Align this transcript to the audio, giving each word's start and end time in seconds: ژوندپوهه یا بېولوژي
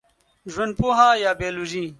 ژوندپوهه 0.53 1.09
یا 1.23 1.31
بېولوژي 1.39 1.83